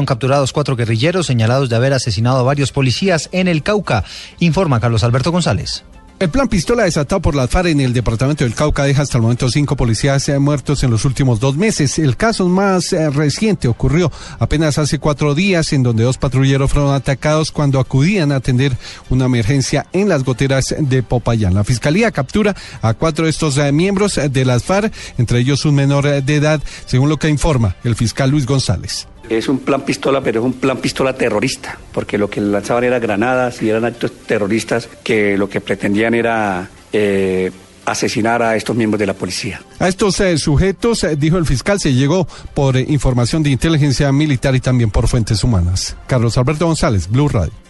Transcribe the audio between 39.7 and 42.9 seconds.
A estos eh, sujetos, eh, dijo el fiscal, se llegó por